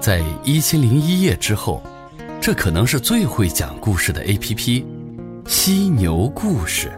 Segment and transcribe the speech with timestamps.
[0.00, 1.82] 在一千零一夜之后，
[2.40, 4.86] 这可能是最会讲故事的 A.P.P——
[5.46, 6.90] 犀牛故事。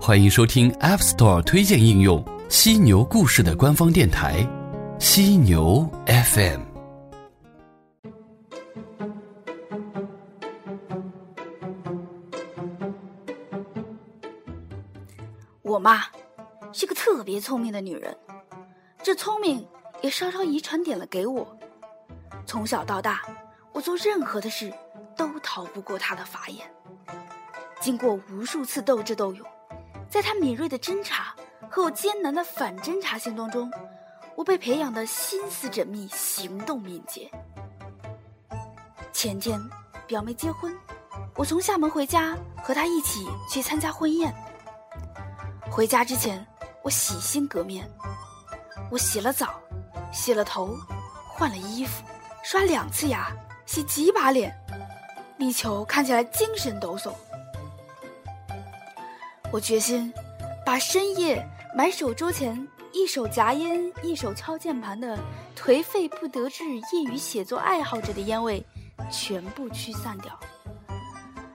[0.00, 4.46] 欢迎收听 App Store 推荐应用犀牛故事的官方电台——
[4.98, 6.62] 犀牛 FM。
[15.60, 16.00] 我妈
[16.72, 18.16] 是个特别聪明的女人，
[19.02, 19.66] 这聪明
[20.00, 21.56] 也稍稍遗传点了给我。
[22.46, 23.22] 从小到大，
[23.72, 24.72] 我做任何的事
[25.16, 26.70] 都逃不过他的法眼。
[27.80, 29.46] 经过无数次斗智斗勇，
[30.08, 31.34] 在他敏锐的侦查
[31.70, 33.70] 和我艰难的反侦查行动中，
[34.34, 37.30] 我被培养的心思缜密、行动敏捷。
[39.12, 39.60] 前天，
[40.06, 40.76] 表妹结婚，
[41.36, 44.34] 我从厦门回家，和她一起去参加婚宴。
[45.70, 46.44] 回家之前，
[46.82, 47.88] 我洗心革面，
[48.90, 49.60] 我洗了澡，
[50.12, 50.76] 洗了头，
[51.26, 52.02] 换了衣服，
[52.42, 53.30] 刷两次牙，
[53.66, 54.54] 洗几把脸，
[55.38, 57.12] 力求看起来精神抖擞。
[59.50, 60.12] 我决心
[60.64, 65.18] 把深夜埋首桌前，一手夹烟，一手敲键盘的
[65.56, 68.64] 颓废不得志业余写作爱好者的烟味
[69.10, 70.38] 全部驱散掉。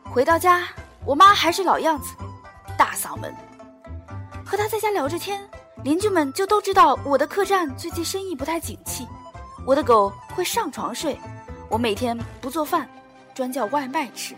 [0.06, 0.68] 回到家，
[1.06, 2.16] 我妈还是老样子，
[2.78, 3.34] 大嗓门。
[4.46, 5.42] 和他在家聊着天，
[5.84, 9.06] 邻居们就都知道我的客栈最近生意不太景气，
[9.66, 11.20] 我的狗会上床睡，
[11.70, 12.88] 我每天不做饭，
[13.34, 14.34] 专叫外卖吃，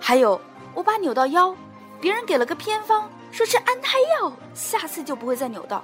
[0.00, 0.40] 还有
[0.72, 1.54] 我爸扭到腰，
[2.00, 5.82] 别人给了个偏方，说吃安胎药，下次就不会再扭到。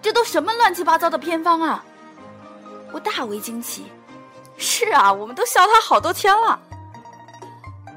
[0.00, 1.84] 这都什么乱七八糟的偏方啊！
[2.92, 3.84] 我大为惊奇。
[4.56, 6.58] 是啊，我们都笑他好多天了。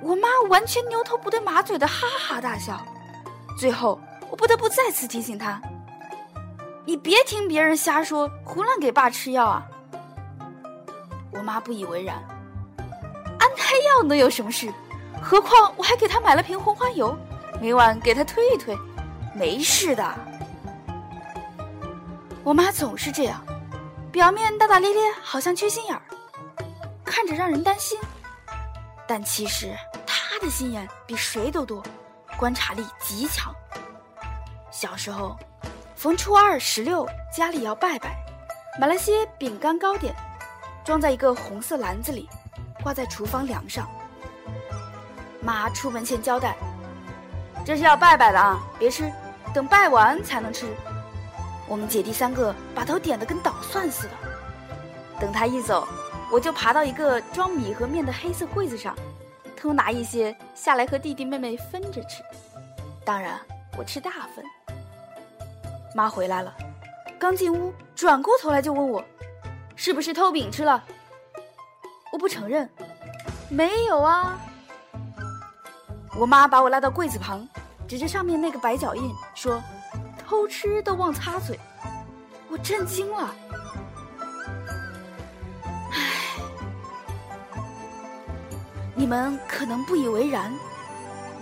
[0.01, 2.85] 我妈完全牛头不对马嘴的哈哈大笑，
[3.57, 3.97] 最后。
[4.27, 5.61] 我不得不再次提醒他
[6.85, 9.65] ：“你别听别人瞎说，胡乱给爸吃药啊！”
[11.31, 12.15] 我妈不以为然
[13.39, 14.71] ：“安胎药能有什么事？
[15.21, 17.17] 何况我还给他买了瓶红花油，
[17.59, 18.77] 每晚给他推一推，
[19.33, 20.13] 没事的。”
[22.43, 23.43] 我妈总是这样，
[24.11, 26.01] 表面大大咧咧，好像缺心眼儿，
[27.03, 27.97] 看着让人担心，
[29.07, 29.75] 但其实
[30.05, 31.81] 她的心眼比谁都多，
[32.37, 33.51] 观察力极强。
[34.69, 35.35] 小时候，
[36.05, 38.15] 逢初二、十六，家里要拜拜，
[38.79, 40.13] 买了些饼干糕点，
[40.83, 42.29] 装在一个红色篮子里，
[42.83, 43.89] 挂在厨房梁上。
[45.41, 46.55] 妈出门前交代
[47.65, 49.11] ：“这是要拜拜的啊，别吃，
[49.51, 50.67] 等拜完才能吃。”
[51.67, 54.13] 我们姐弟三个把头点得跟捣蒜似的。
[55.19, 55.87] 等他一走，
[56.31, 58.95] 我就爬到一个装米和面的黑色柜子上，
[59.57, 62.21] 偷拿一些下来和弟弟妹妹分着吃。
[63.03, 63.39] 当然，
[63.75, 64.45] 我吃大份。
[65.95, 66.53] 妈回来了，
[67.17, 69.01] 刚进屋，转过头来就问我
[69.77, 70.83] ：“是不是偷饼吃了？”
[72.11, 72.69] 我不承认，
[73.47, 74.37] 没有啊。
[76.19, 77.47] 我妈把我拉到柜子旁，
[77.87, 79.63] 指着上面那个白脚印说
[80.27, 81.57] ：“偷吃都忘擦嘴。”
[82.51, 83.33] 我震惊了。
[85.93, 85.99] 唉，
[88.93, 90.53] 你们可能不以为然，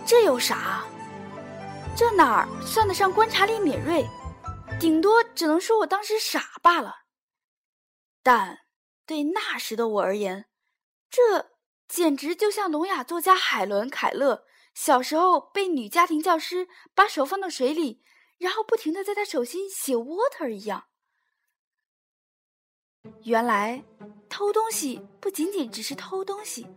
[0.05, 0.83] 这有啥？
[1.95, 4.07] 这哪儿算得上观察力敏锐？
[4.83, 7.05] 顶多只能说我当时傻罢了，
[8.21, 8.65] 但
[9.05, 10.49] 对那时的我而言，
[11.09, 11.51] 这
[11.87, 18.03] 简直就像聋哑作家海伦·凯勒小时候被女家庭教师把手放到水里，
[18.37, 20.87] 然后不停的在他手心写 water 一样。
[23.23, 23.81] 原来
[24.27, 26.67] 偷东西不仅仅只是偷东西，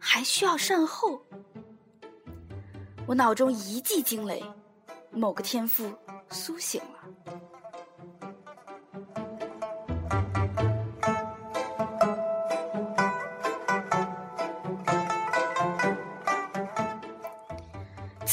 [0.00, 1.24] 还需要善后。
[3.06, 4.42] 我脑中一记惊雷，
[5.12, 5.96] 某个天赋
[6.28, 6.98] 苏醒了。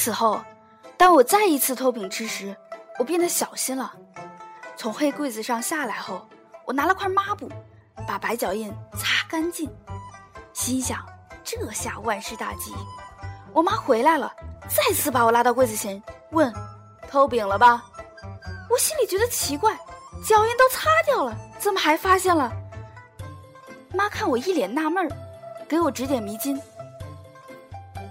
[0.02, 0.40] 此后，
[0.96, 2.56] 当我再一次偷饼吃时，
[2.98, 3.92] 我变得小心了。
[4.78, 6.26] 从黑柜子上下来后，
[6.64, 7.52] 我拿了块抹布，
[8.08, 9.70] 把白脚印擦干净，
[10.54, 11.06] 心想
[11.44, 12.74] 这下万事大吉。
[13.52, 14.34] 我妈回来了，
[14.70, 16.50] 再次把我拉到柜子前，问
[17.12, 17.84] ：“偷饼了吧？”
[18.72, 19.78] 我心里觉得奇怪，
[20.26, 22.50] 脚印都擦掉了，怎么还发现了？
[23.94, 25.10] 妈看我一脸纳闷儿，
[25.68, 26.58] 给我指点迷津。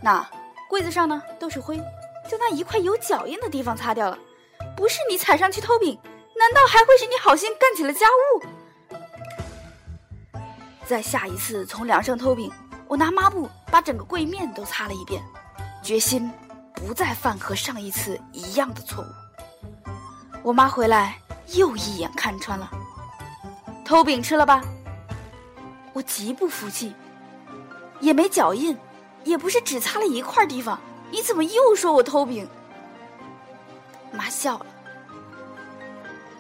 [0.02, 0.22] 那。
[0.68, 1.78] 柜子上呢都是灰，
[2.30, 4.18] 就那一块有脚印的地方擦掉了。
[4.76, 5.98] 不是你踩上去偷饼，
[6.36, 8.42] 难道还会是你好心干起了家务？
[10.86, 12.52] 在下一次从梁上偷饼，
[12.86, 15.22] 我拿抹布把整个柜面都擦了一遍，
[15.82, 16.30] 决心
[16.74, 19.06] 不再犯和上一次一样的错误。
[20.42, 21.18] 我妈回来
[21.54, 22.70] 又一眼看穿了，
[23.84, 24.62] 偷饼吃了吧？
[25.92, 26.94] 我极不服气，
[28.00, 28.76] 也没脚印，
[29.28, 30.80] 也不是只擦了一块地方，
[31.10, 32.48] 你怎么又说我偷饼？
[34.10, 34.66] 妈笑了。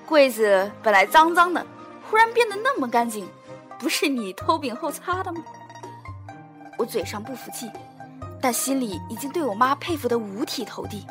[0.06, 1.64] 柜子本来脏脏的，
[2.08, 3.28] 忽然变得那么干净，
[3.78, 5.42] 不是你偷饼后擦的吗？
[6.78, 7.70] 我嘴上不服气，
[8.40, 11.06] 但心里已经对我妈佩服的五体投地。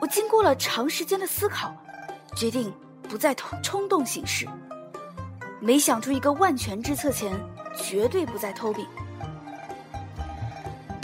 [0.00, 1.74] 我经过了长时间的思考，
[2.34, 2.72] 决定
[3.02, 4.48] 不再冲冲动行事。
[5.60, 7.38] 没想出一个万全之策前，
[7.76, 8.86] 绝对不再偷饼。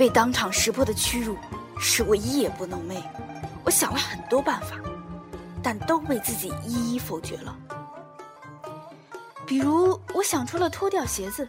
[0.02, 1.38] 被当场识破的屈辱，
[1.78, 3.00] 使我夜不能寐。
[3.64, 4.74] 我想了很多办法，
[5.62, 7.56] 但都被自己一一否决了。
[9.46, 11.48] 比如，我想出了脱掉鞋子，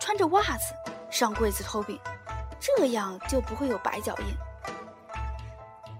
[0.00, 0.74] 穿着袜子
[1.10, 2.00] 上柜子偷饼，
[2.58, 4.24] 这样就不会有白脚印。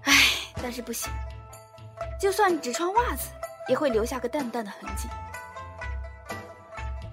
[0.05, 0.13] 唉，
[0.63, 1.13] 但是不行，
[2.19, 3.27] 就算只穿袜子，
[3.69, 5.07] 也会留下个淡淡的痕迹。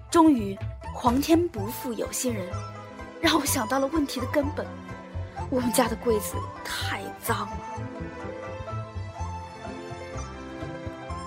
[0.09, 0.57] 终于，
[0.91, 2.51] 皇天不负有心人，
[3.21, 4.65] 让我想到了问题的根本。
[5.49, 7.57] 我们家的柜子太脏了。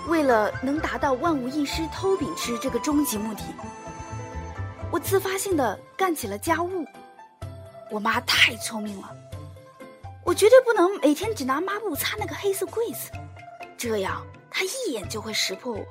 [0.09, 3.43] 为了能达到万无一失偷饼吃这个终极目的，
[4.91, 6.87] 我自发性的干起了家务。
[7.91, 9.15] 我妈太聪明了，
[10.25, 13.11] 我绝对不能每天只拿抹布擦那个黑色柜子，
[13.77, 15.85] 这样她一眼就会识破我。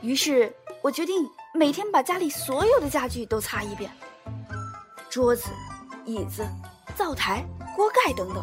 [0.00, 3.90] 于是我决定每天把家里所有的家具都擦一遍，
[5.12, 5.50] 桌子、
[6.06, 6.42] 椅子、
[6.96, 7.44] 灶台、
[7.76, 8.42] 锅盖等等，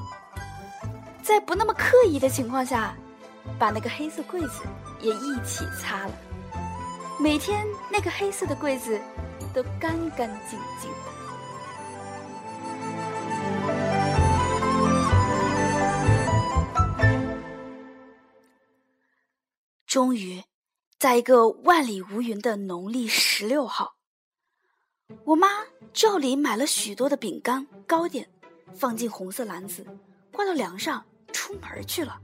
[1.23, 2.95] 在不那么刻意的情况下。
[3.57, 4.61] 把那个黑色柜子
[5.01, 6.13] 也一起擦了，
[7.19, 9.01] 每天那个黑色的柜子
[9.53, 10.97] 都干干净净的。
[19.87, 20.43] 终于，
[20.99, 23.95] 在一个万里无云的农历十六号，
[25.25, 25.47] 我妈
[25.93, 28.27] 照里买了许多的饼干糕点，
[28.73, 29.85] 放进红色篮子，
[30.31, 31.03] 挂到梁上，
[31.33, 32.19] 出门去了。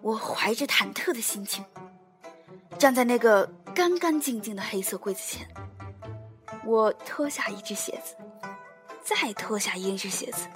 [0.00, 1.64] 我怀着忐忑的心情，
[2.78, 5.48] 站在那个干干净净的黑色柜子前。
[6.64, 8.16] 我脱下一只鞋子，
[9.02, 10.46] 再脱下一只鞋子，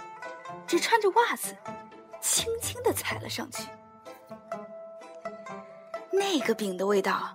[0.66, 1.56] 只穿着袜子，
[2.20, 3.68] 轻轻地踩了上去。
[6.12, 7.34] 那个饼的味道，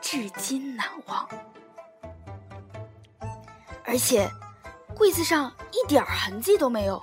[0.00, 1.28] 至今难忘。
[3.94, 4.28] 而且，
[4.92, 7.00] 柜子上一点痕迹都没有。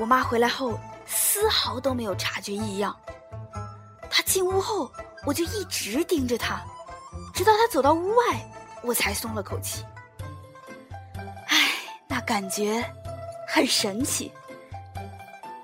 [0.00, 0.76] 我妈回来后，
[1.06, 2.98] 丝毫都没有察觉异样。
[4.10, 4.90] 她进屋后，
[5.24, 6.60] 我就一直盯着她，
[7.32, 8.44] 直到她走到屋外，
[8.82, 9.84] 我才松了口气。
[11.46, 11.56] 唉，
[12.08, 12.84] 那感觉
[13.46, 14.32] 很神奇。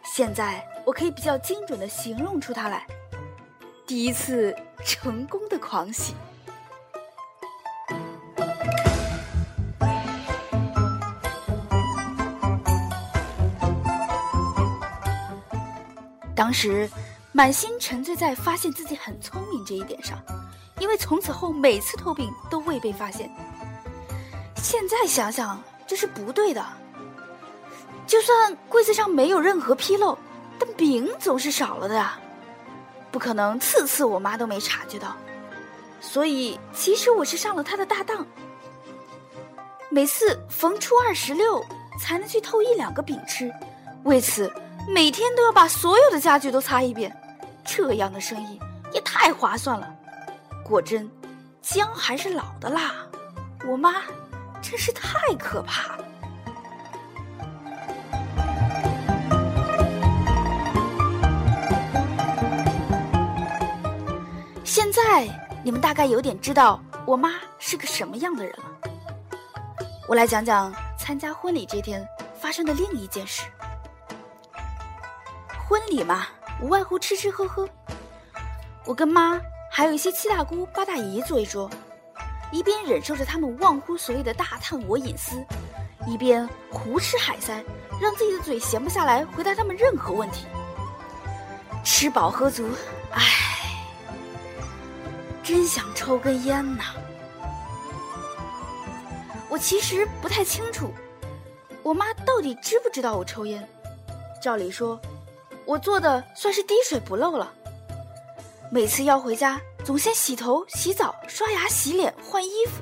[0.04, 2.86] 现在我可以比较精准的形容出它来：
[3.88, 6.14] 第一次成功的狂喜。
[16.36, 16.88] 当时。
[17.32, 20.18] 满心沉醉在发现自己很聪明这一点上，
[20.78, 23.30] 因为从此后每次偷饼都未被发现。
[24.56, 26.66] 现在想想这是不对的。
[28.06, 30.16] 就算柜子上没有任何纰漏，
[30.58, 32.18] 但饼总是少了的啊，
[33.12, 35.14] 不可能次次我妈都没察觉到。
[36.00, 38.26] 所以其实我是上了她的大当。
[39.90, 41.62] 每次逢初二十六
[42.00, 43.52] 才能去偷一两个饼吃，
[44.04, 44.50] 为此
[44.88, 47.14] 每天都要把所有的家具都擦一遍。
[47.64, 48.60] 这样的生意
[48.92, 49.92] 也太划算了，
[50.64, 51.10] 果真，
[51.60, 52.92] 姜还是老的辣。
[53.66, 53.94] 我妈
[54.62, 56.04] 真是太可怕了。
[64.64, 65.28] 现在
[65.64, 68.64] 你们大概有点知道我妈是个什么样的人了。
[70.08, 72.06] 我来讲讲参加婚礼这天
[72.40, 73.42] 发生的另一件事。
[75.68, 76.26] 婚礼嘛。
[76.58, 77.68] 无外乎吃吃喝喝，
[78.86, 79.38] 我跟妈
[79.70, 81.70] 还有一些七大姑八大姨坐一桌，
[82.50, 85.36] 一边忍受着他们忘乎所以的大探我隐私，
[86.06, 87.62] 一边胡吃海塞，
[88.00, 90.46] 让自己的嘴闲不下来回答他们任何问题。
[91.84, 92.70] 吃饱喝足，
[93.10, 93.22] 唉，
[95.42, 96.84] 真想抽根烟呐！
[99.50, 100.90] 我其实不太清楚，
[101.82, 103.68] 我妈到底知不知道我抽烟？
[104.40, 104.98] 照理说。
[105.66, 107.52] 我做的算是滴水不漏了。
[108.70, 112.80] 每次要回家，总先洗头、洗澡、刷牙、洗脸、换衣服，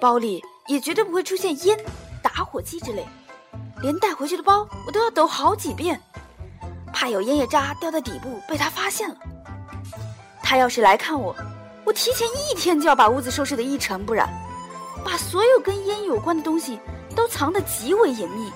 [0.00, 1.78] 包里也绝对不会出现烟、
[2.22, 3.06] 打火机之类，
[3.82, 6.00] 连带回去的包我都要抖好几遍，
[6.92, 9.16] 怕有烟叶渣掉在底部被他发现了。
[10.42, 11.36] 他要是来看我，
[11.84, 14.28] 我提前一天就要把屋子收拾得一尘不染，
[15.04, 16.78] 把所有跟烟有关的东西
[17.14, 18.50] 都藏得极为隐秘，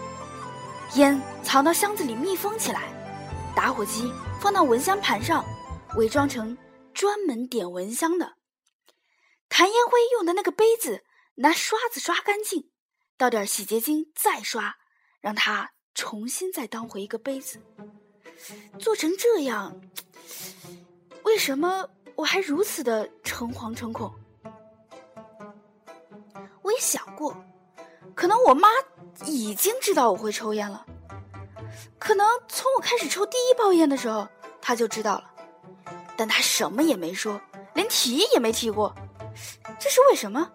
[0.94, 2.82] 烟藏到箱子里密封起来，
[3.54, 5.44] 打火机放到蚊香盘上，
[5.96, 6.56] 伪装成
[6.92, 8.34] 专门点蚊香的。
[9.48, 11.04] 弹烟灰用的那个杯子，
[11.36, 12.70] 拿刷子刷干净，
[13.16, 14.74] 倒点洗洁精再刷，
[15.20, 17.60] 让它重新再当回一个杯子。
[18.78, 19.80] 做成这样，
[21.22, 24.12] 为什么我还如此的诚惶诚恐？
[26.62, 27.36] 我也想过，
[28.14, 28.68] 可能我妈
[29.24, 30.84] 已经知道我会抽烟了，
[31.98, 34.26] 可能从我开始抽第一包烟的时候，
[34.60, 35.24] 他就知道了，
[36.16, 37.40] 但他什么也没说，
[37.74, 38.94] 连提也没提过。
[39.78, 40.50] 这是为什么？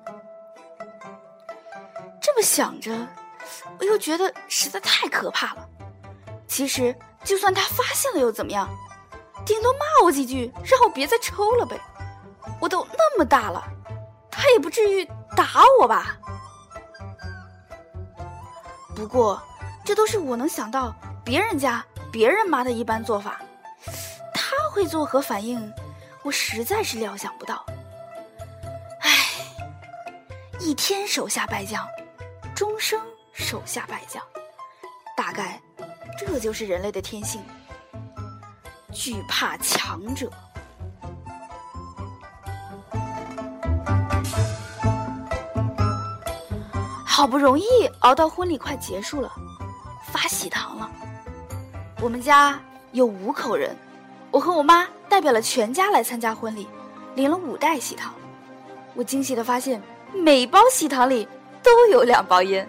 [2.21, 3.07] 这么想着，
[3.79, 5.67] 我又觉得实在太可怕了。
[6.47, 8.69] 其实，就算他发现了又怎么样？
[9.45, 11.79] 顶多骂我几句，让我别再抽了呗。
[12.59, 13.63] 我都那么大了，
[14.29, 16.17] 他也不至于打我吧？
[18.95, 19.41] 不过，
[19.89, 23.41] 这都是我能想到别人家别人妈的一般做法。
[24.35, 25.73] 他会作何反应？
[26.21, 27.65] 我实在是料想不到。
[29.01, 29.09] 唉
[30.59, 31.87] 一天手下败将，
[32.53, 33.01] 终生
[33.33, 34.21] 手下败将。
[35.17, 35.59] 大概
[36.15, 37.41] 这就是人类的天性，
[38.93, 40.31] 惧怕强者。
[47.03, 47.65] 好不容易
[48.01, 49.31] 熬到婚礼快结束了，
[50.19, 50.91] 发喜糖了。
[52.01, 52.59] 我们家
[52.91, 53.73] 有五口人，
[54.31, 56.67] 我和我妈代表了全家来参加婚礼，
[57.15, 58.13] 领了五袋喜糖。
[58.95, 59.81] 我惊喜的发现。
[60.11, 61.27] 每包喜糖里
[61.61, 62.67] 都有两包烟，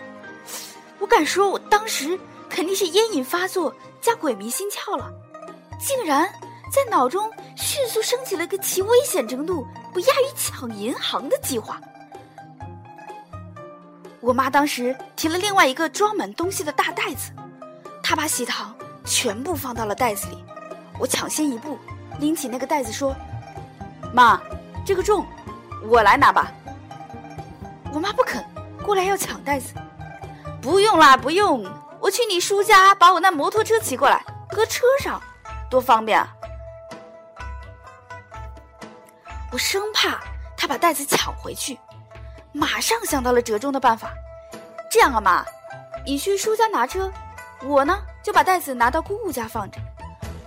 [0.98, 5.10] 我敢说，我当时肯定是烟瘾发作加鬼迷心窍了，
[5.80, 6.30] 竟然
[6.70, 11.80] 在脑中迅速升起了个其危险程度不亚于抢银行的计划。
[14.20, 17.32] 我妈当时提了另外一个装满东西的大袋子，
[18.10, 18.74] 她把喜糖
[19.04, 20.44] 全部放到了袋子里，
[20.98, 21.78] 我抢先一步
[22.18, 23.14] 拎起那个袋子说
[24.12, 24.40] ：“妈，
[24.84, 25.24] 这个重，
[25.88, 26.50] 我来拿吧。”
[27.94, 28.44] 我妈不肯
[28.84, 29.74] 过来要抢袋子，
[30.60, 31.64] 不用啦，不用，
[32.00, 35.22] 我去你叔家把我那摩托车骑过来，搁车上，
[35.70, 36.34] 多方便啊！
[39.52, 40.18] 我生怕
[40.56, 41.78] 他把袋子抢回去，
[42.50, 44.10] 马上想到了折中的办法。
[44.90, 45.44] 这样啊，妈，
[46.04, 47.08] 你去叔家拿车，
[47.62, 49.78] 我呢就把袋子拿到姑姑家放着，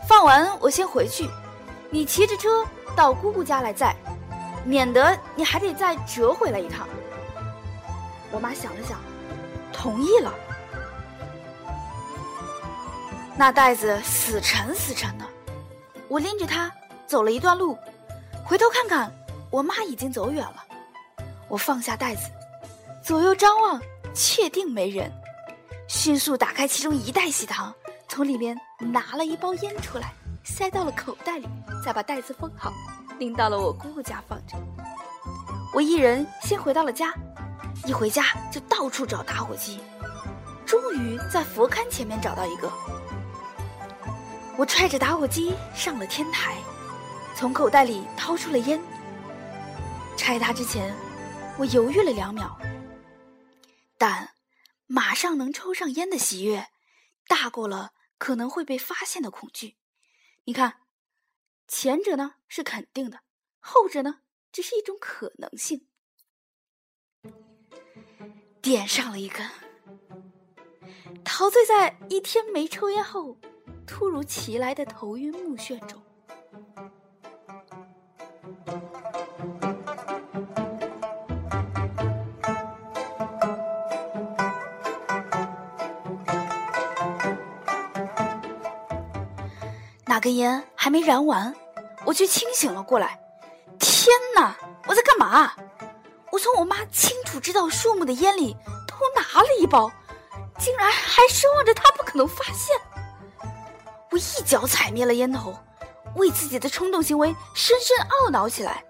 [0.07, 1.29] 放完我先回去，
[1.89, 2.65] 你骑着车
[2.95, 3.95] 到姑姑家来载，
[4.65, 6.87] 免得你还得再折回来一趟。
[8.31, 8.99] 我妈想了想，
[9.71, 10.33] 同意了。
[13.35, 15.25] 那袋子死沉死沉的，
[16.07, 16.71] 我拎着它
[17.05, 17.77] 走了一段路，
[18.43, 19.11] 回头看看，
[19.51, 20.63] 我妈已经走远了。
[21.47, 22.29] 我放下袋子，
[23.03, 23.79] 左右张望，
[24.15, 25.11] 确定没人，
[25.95, 27.71] 迅速打开其中一袋喜糖，
[28.09, 30.11] 从里面拿了一包烟出来，
[30.43, 31.47] 塞到了口袋里，
[31.85, 32.73] 再把袋子封好，
[33.19, 34.57] 拎到了我姑姑家放着。
[35.71, 37.13] 我一人先回到了家。
[37.85, 39.79] 一回家就到处找打火机，
[40.65, 42.71] 终于在佛龛前面找到一个。
[44.57, 46.55] 我揣着打火机上了天台，
[47.35, 48.81] 从口袋里掏出了烟。
[50.17, 50.91] 拆它之前，
[51.55, 52.57] 我犹豫了两秒，
[53.97, 54.27] 但
[54.93, 56.67] 马上能抽上烟的喜悦，
[57.27, 59.75] 大过了可能会被发现的恐惧。
[60.43, 60.81] 你看，
[61.67, 63.21] 前者呢是肯定的，
[63.59, 64.19] 后者呢
[64.51, 65.87] 只是一种可能性。
[68.61, 69.49] 点上了一根，
[71.25, 73.39] 陶醉在一天没抽烟后
[73.87, 76.03] 突如其来的头晕目眩中。
[90.23, 91.53] 根烟还没燃完，
[92.05, 93.19] 我却清醒了过来。
[93.77, 94.55] 天哪，
[94.87, 95.51] 我在干嘛？
[96.31, 98.55] 我从我妈清楚知道数目的烟里
[98.87, 99.91] 偷拿了一包，
[100.57, 102.73] 竟然还奢望着她不可能发现。
[104.11, 105.53] 我一脚踩灭了烟头，
[106.15, 108.81] 为自己的冲动行为深深懊恼起来。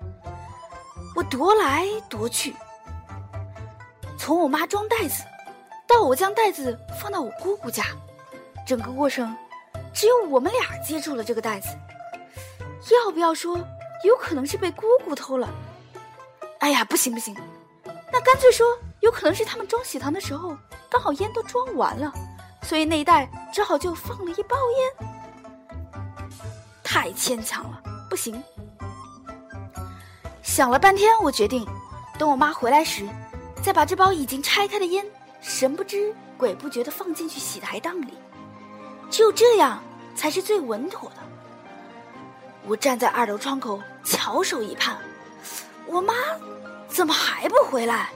[1.15, 2.55] 我踱来踱去，
[4.19, 5.23] 从我妈装袋子，
[5.87, 7.85] 到我将袋子放到我姑姑家，
[8.67, 9.35] 整个过程
[9.93, 11.69] 只有我们俩接住了这个袋子。
[13.05, 13.57] 要不要说，
[14.03, 15.49] 有可能是被姑姑偷了？
[16.59, 17.35] 哎呀，不行不行，
[18.11, 18.65] 那干脆说，
[19.01, 20.57] 有可能是他们装喜糖的时候，
[20.89, 22.11] 刚好烟都装完了，
[22.61, 25.07] 所以那一袋只好就放了一包烟。
[26.83, 28.41] 太牵强了，不行。
[30.41, 31.67] 想了半天，我决定
[32.17, 33.07] 等我妈回来时，
[33.63, 35.05] 再把这包已经拆开的烟
[35.41, 38.13] 神不知鬼不觉地放进去洗台档里。
[39.13, 39.79] 只有这样
[40.15, 41.17] 才是最稳妥的。
[42.65, 44.97] 我站在二楼窗口，翘首以盼，
[45.85, 46.15] 我妈
[46.87, 48.09] 怎么还不回来？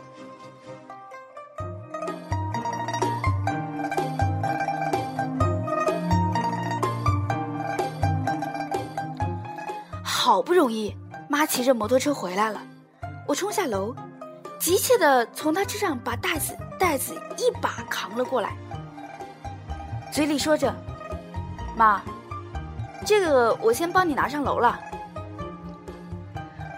[10.04, 10.98] 好不容易，
[11.30, 12.60] 妈骑着摩托车回来了，
[13.27, 13.96] 我冲下楼，
[14.58, 18.58] 急切的从她车上把袋子袋子一把扛了过来，
[20.18, 20.74] 嘴里说着
[21.78, 22.02] ：“妈，
[23.06, 24.80] 这个我先帮你拿上楼了。”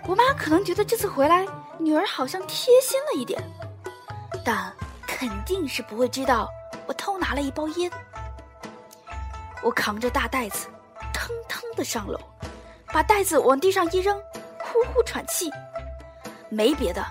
[0.06, 3.42] 我妈可能觉得这次回来女儿好像贴心了一点，
[4.44, 4.70] 但
[5.08, 6.50] 肯定是不会知道
[6.86, 7.90] 我偷拿了一包烟。
[9.64, 10.68] 我扛着大袋子，
[11.14, 12.20] 腾腾的上楼。
[12.88, 14.22] 把袋子往地上一扔，
[14.60, 15.50] 呼呼喘气，
[16.50, 17.06] 没别的，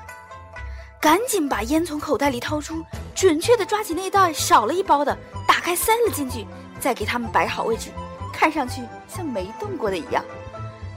[1.01, 2.85] 赶紧把烟从口袋里掏出，
[3.19, 6.47] 准确的抓起那袋少了一包的，打开塞了进去，
[6.79, 7.91] 再给他们摆好位置，
[8.33, 10.25] 看上去像没动过的一样，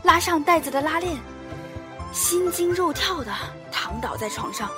[0.04, 1.18] 拉上袋子的拉链，
[2.13, 3.34] 心惊肉跳的
[3.72, 4.70] 躺倒在床上。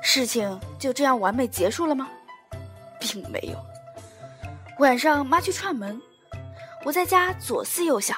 [0.00, 2.08] 事情就这样完美结束了吗？
[3.00, 3.58] 并没有。
[4.78, 6.00] 晚上，妈去串门，
[6.84, 8.16] 我在家左思右想。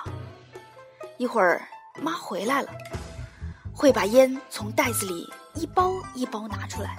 [1.16, 1.66] 一会儿，
[2.02, 2.68] 妈回来了，
[3.76, 6.96] 会把烟从袋子里一包一包拿出来。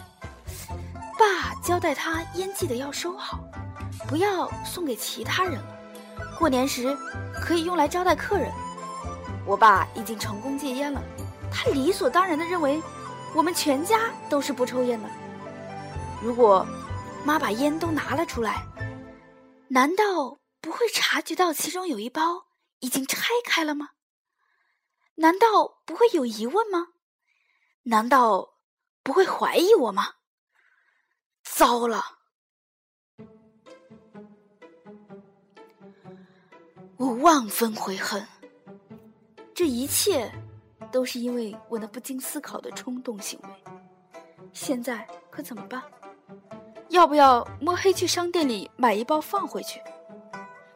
[1.17, 3.39] 爸交代他烟记得要收好，
[4.07, 5.77] 不要送给其他人了。
[6.37, 6.95] 过年时
[7.41, 8.51] 可以用来招待客人。
[9.43, 11.01] 我爸已经成功戒烟了，
[11.51, 12.79] 他理所当然的认为
[13.33, 15.09] 我们全家都是不抽烟的。
[16.21, 16.63] 如果
[17.25, 18.63] 妈把烟都拿了出来，
[19.69, 22.45] 难道不会察觉到其中有一包
[22.81, 23.89] 已经拆开了吗？
[25.19, 26.89] 难道不会有疑问吗？
[27.83, 28.55] 难道
[29.03, 30.15] 不会怀疑我吗？
[31.43, 32.03] 糟了！
[36.97, 38.27] 我万分悔恨，
[39.55, 40.31] 这一切
[40.91, 43.49] 都是因为我那不经思考的冲动行为。
[44.53, 45.83] 现在可怎么办？
[46.89, 49.81] 要不要摸黑去商店里买一包放回去？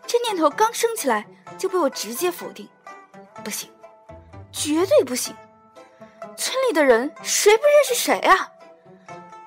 [0.08, 1.28] 这念头刚升起来，
[1.60, 2.68] 就被我直接否定。
[3.44, 3.70] 不行，
[4.52, 5.36] 绝对不行！
[6.38, 8.52] 村里的人谁不认识谁啊？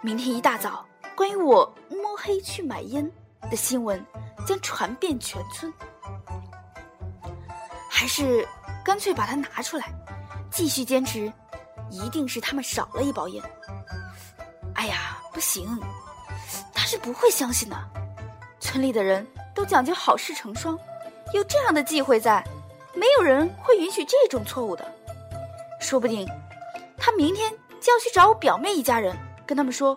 [0.01, 3.11] 明天一大早，关于我摸黑去买烟
[3.51, 4.05] 的新闻
[4.47, 5.73] 将传遍全村。
[7.89, 8.47] 还是
[8.85, 9.93] 干脆把它拿出来，
[10.51, 11.33] 继续坚持，
[11.91, 13.43] 一定是他们少了一包烟。
[14.75, 15.81] 哎呀，不行！
[16.75, 17.77] 他是不会相信的。
[18.61, 20.79] 村里的人都讲究好事成双，
[21.33, 22.45] 有这样的忌讳在，
[22.95, 24.94] 没有人会允许这种错误的。
[25.85, 26.27] 说不定，
[26.97, 29.15] 他明天就要去找我表妹一家人，
[29.47, 29.97] 跟他们说，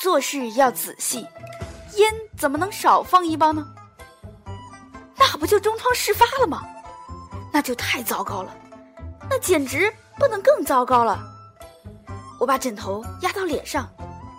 [0.00, 1.24] 做事要仔细，
[1.94, 3.64] 烟怎么能少放一包呢？
[5.16, 6.66] 那不就中窗事发了吗？
[7.52, 8.52] 那就太糟糕了，
[9.30, 11.22] 那简直不能更糟糕了。
[12.40, 13.88] 我把枕头压到脸上，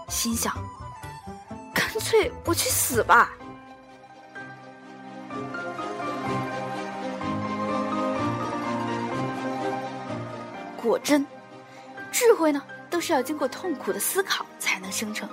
[0.09, 0.53] 心想。
[1.73, 3.31] 干脆我去死吧！
[10.81, 11.25] 果真，
[12.11, 15.29] 智慧呢，都是要经过痛苦的思考才能生成。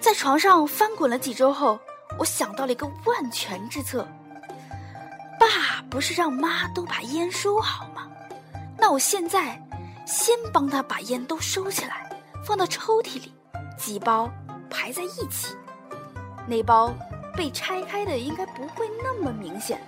[0.00, 1.78] 在床上翻滚了几周后，
[2.18, 4.06] 我想到了一个万全之策。
[5.40, 8.08] 爸不是让妈都把烟收好吗？
[8.76, 9.60] 那我现在
[10.06, 12.08] 先帮他把烟都收起来，
[12.44, 13.32] 放到抽屉里，
[13.76, 14.30] 几包。
[14.70, 15.56] 排在一起，
[16.46, 16.94] 那包
[17.34, 19.80] 被拆开的应该不会那么明显。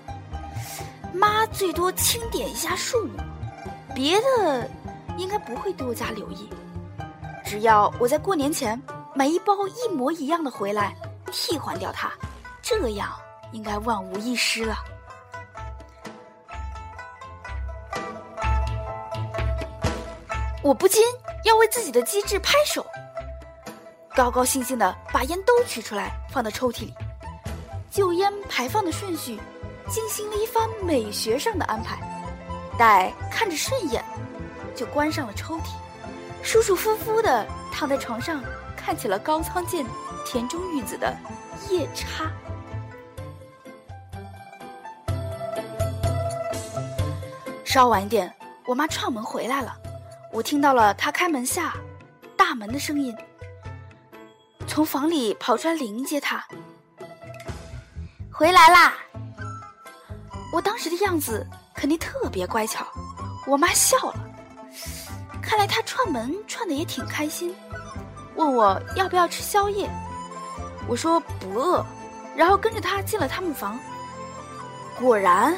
[1.13, 3.19] 妈最多清点一下数目，
[4.01, 4.67] 别的
[5.19, 6.49] 应该不会多加留意。
[7.45, 8.81] 只要我在过年前
[9.15, 10.97] 买一包一模一样的回来，
[11.31, 12.11] 替换掉它，
[12.63, 13.11] 这样
[13.53, 14.79] 应该万无一失了。
[20.63, 21.03] 我不禁
[21.45, 22.87] 要为自己的机智拍手。
[24.17, 26.95] 高高兴兴的把烟都取出来，放到抽屉里。
[27.91, 29.39] 就烟排放的顺序，
[29.91, 32.01] 进行了一番美学上的安排。
[32.81, 34.03] 待看着顺眼，
[34.75, 35.65] 就关上了抽屉，
[36.43, 38.43] 舒舒服服的躺在床上，
[38.75, 39.85] 看起了高仓健、
[40.25, 41.15] 田中裕子的
[41.71, 42.25] 《夜叉》。
[47.67, 49.77] 稍晚一点，我妈串门回来了，
[50.33, 51.75] 我听到了她开门下
[52.35, 53.15] 大门的声音。
[54.67, 56.43] 从房里跑出来迎接她，
[58.33, 58.95] 回来啦！
[60.51, 61.47] 我当时的样子
[61.81, 62.87] 肯定特别乖巧，
[63.47, 64.29] 我妈笑了。
[65.43, 67.57] 看来她串门串的也挺开心，
[68.35, 69.89] 问我要不要吃宵夜。
[70.87, 71.83] 我说不饿，
[72.37, 73.81] 然后跟着她进了他们房。
[74.99, 75.57] 果然，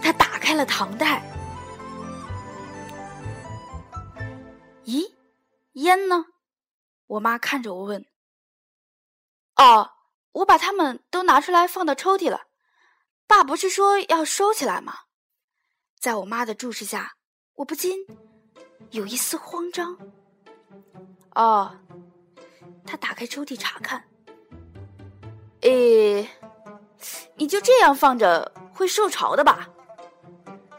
[0.00, 1.20] 她打开了糖袋。
[4.84, 5.12] 咦，
[5.72, 6.26] 烟呢？
[7.08, 8.06] 我妈看着我问。
[9.56, 9.90] 哦，
[10.30, 12.42] 我把它们都拿出来放到抽屉了。
[13.26, 14.94] 爸不是说要收起来吗？
[16.06, 17.14] 在我妈的注视下，
[17.56, 18.06] 我不禁
[18.92, 19.98] 有一丝慌张。
[21.34, 21.76] 哦，
[22.86, 24.04] 他打开抽屉查看。
[25.62, 26.30] 诶，
[27.34, 29.68] 你就这样放着会受潮的吧？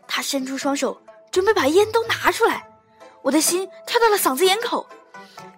[0.07, 0.97] 他伸出双手，
[1.29, 2.65] 准备把烟都拿出来。
[3.21, 4.87] 我的心跳到了嗓子眼口。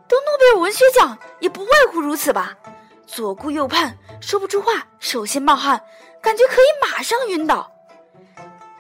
[0.08, 2.58] 得诺贝尔文学奖也不外乎如此吧？
[3.06, 5.80] 左顾右盼，说不出话，手心冒汗。
[6.24, 7.72] 感觉可以马上晕倒，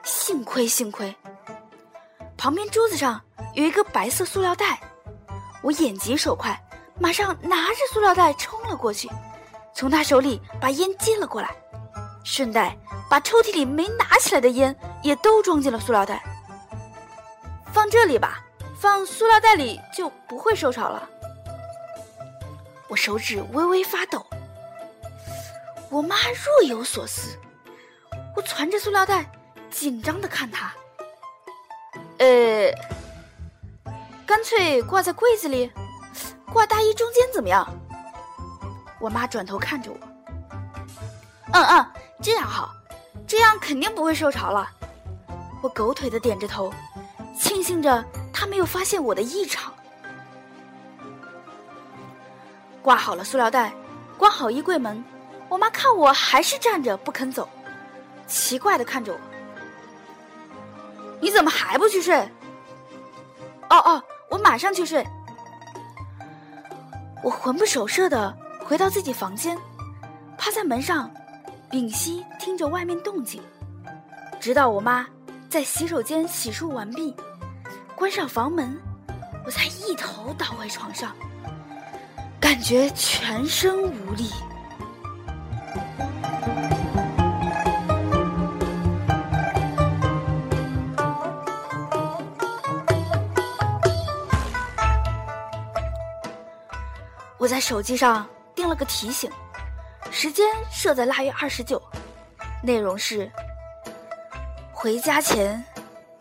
[0.09, 1.15] 幸亏幸亏，
[2.35, 3.21] 旁边桌子上
[3.53, 4.79] 有一个白色塑料袋，
[5.61, 6.59] 我眼疾手快，
[6.99, 9.07] 马上拿着塑料袋冲了过去，
[9.71, 11.55] 从他手里把烟接了过来，
[12.23, 12.75] 顺带
[13.07, 16.23] 把抽屉里没拿起来的烟也都装进了塑料袋，
[17.71, 18.43] 放这里吧，
[18.79, 21.07] 放塑料袋里就不会受潮了。
[22.87, 24.25] 我手指微微发抖。
[25.91, 27.37] 我妈若有所思，
[28.35, 29.31] 我攒着塑料袋，
[29.69, 30.71] 紧张的看他。
[32.17, 32.71] 呃，
[34.25, 35.71] 干脆挂在柜子里，
[36.51, 37.67] 挂大衣中间怎么样？
[38.99, 39.97] 我妈转头看着我。
[41.53, 42.73] 嗯嗯，这样好，
[43.25, 44.69] 这样肯定不会受潮了。
[45.62, 46.73] 我狗腿的点着头，
[47.39, 48.03] 庆幸着
[48.34, 49.73] 他没有发现我的异常。
[52.82, 53.73] 挂好了塑料袋，
[54.17, 55.03] 关好衣柜门。
[55.47, 57.47] 我妈看我还是站着不肯走，
[58.27, 59.19] 奇怪的看着我。
[61.21, 62.17] 你怎么还不去睡？
[63.69, 65.05] 哦哦，我马上去睡。
[67.23, 69.58] 我魂不守舍的回到自己房间，
[70.38, 71.12] 趴在门上，
[71.69, 73.41] 屏息听着外面动静，
[74.39, 75.05] 直到我妈
[75.49, 77.15] 在洗手间洗漱完毕，
[77.95, 78.79] 关上房门，
[79.45, 81.13] 我才一头倒回床上，
[82.39, 84.32] 感觉全身无力。
[97.49, 99.29] 在手机上定了个提醒，
[100.12, 101.81] 时间设在腊月二十九，
[102.63, 103.29] 内容是：
[104.71, 105.62] 回家前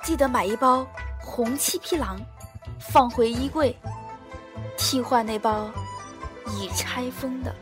[0.03, 0.87] 记得买一包
[1.21, 2.19] 红七匹狼，
[2.81, 3.77] 放回衣柜，
[4.77, 5.71] 替换那包
[6.57, 7.55] 已拆封的。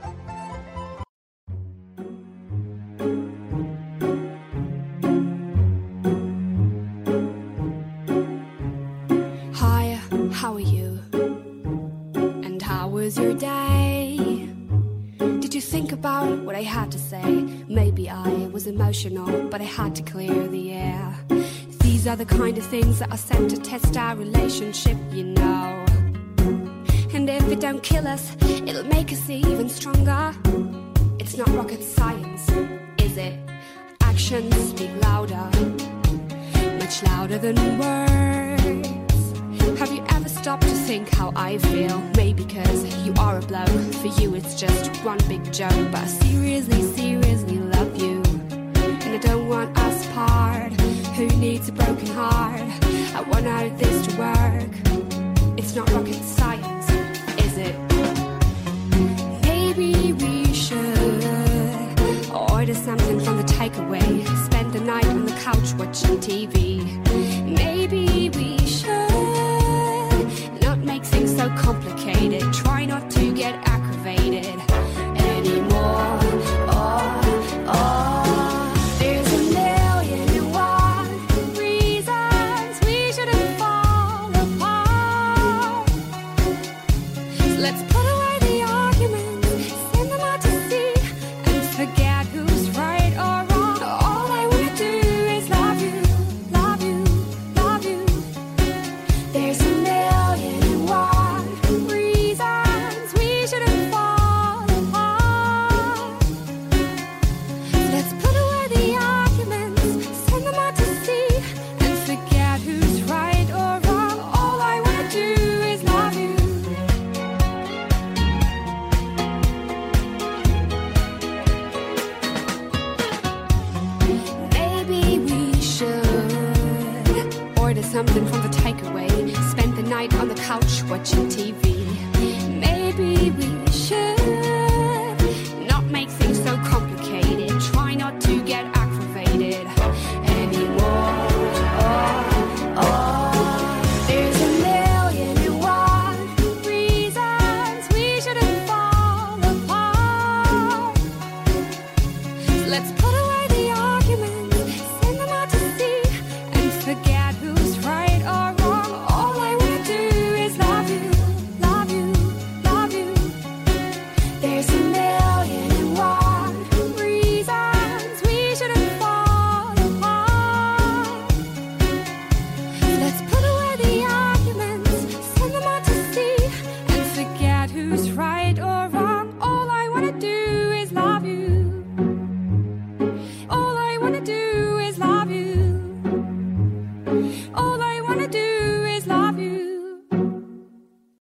[18.86, 21.12] Emotional, but I had to clear the air.
[21.80, 25.84] These are the kind of things that are sent to test our relationship, you know.
[27.12, 30.32] And if it don't kill us, it'll make us even stronger.
[31.18, 32.48] It's not rocket science,
[32.98, 33.34] is it?
[34.02, 35.50] Actions speak louder,
[36.78, 38.88] much louder than words.
[39.80, 41.98] Have you ever stopped to think how I feel?
[42.16, 43.94] Maybe because you are a bloke.
[44.00, 45.90] For you, it's just one big joke.
[45.90, 48.25] But I seriously, seriously love you.
[49.16, 50.72] I don't want us part.
[51.16, 52.60] Who needs a broken heart?
[53.14, 55.56] I want out of this to work.
[55.56, 56.90] It's not rocket science,
[57.40, 57.74] is it?
[59.40, 61.24] Maybe we should
[62.30, 64.06] order something from the takeaway.
[64.44, 66.84] Spend the night on the couch watching TV.
[67.46, 72.42] Maybe we should not make things so complicated.
[72.52, 74.65] Try not to get aggravated